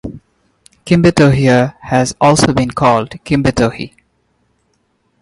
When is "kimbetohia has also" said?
0.83-2.51